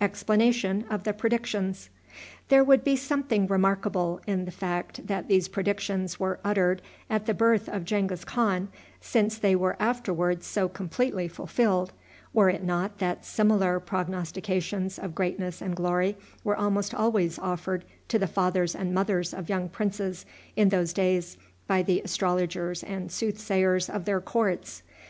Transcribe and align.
There 0.00 0.54
would 2.64 2.84
be 2.84 2.96
something 2.96 3.46
remarkable 3.46 4.20
in 4.26 4.46
the 4.46 4.50
fact 4.50 5.06
that 5.08 5.28
these 5.28 5.48
predictions 5.48 6.18
were 6.18 6.40
uttered 6.42 6.80
at 7.10 7.26
the 7.26 7.34
birth 7.34 7.68
of 7.68 7.84
Genghis 7.84 8.24
Khan, 8.24 8.68
since 9.02 9.36
they 9.36 9.54
were 9.54 9.76
afterward 9.78 10.42
so 10.42 10.70
completely 10.70 11.28
fulfilled, 11.28 11.92
were 12.32 12.48
it 12.48 12.64
not 12.64 12.96
that 13.00 13.26
similar 13.26 13.78
prognostications 13.78 14.98
of 14.98 15.14
greatness 15.14 15.60
and 15.60 15.76
glory 15.76 16.16
were 16.44 16.56
almost 16.56 16.94
always 16.94 17.38
offered 17.38 17.84
to 18.08 18.18
the 18.18 18.26
fathers 18.26 18.74
and 18.74 18.94
mothers 18.94 19.34
of 19.34 19.50
young 19.50 19.68
princes 19.68 20.24
in 20.56 20.70
those 20.70 20.94
days 20.94 21.36
by 21.66 21.82
the 21.82 22.00
astrologers 22.00 22.82
and 22.82 23.12
soothsayers 23.12 23.90
of 23.90 24.06
their 24.06 24.22
courts. 24.22 24.82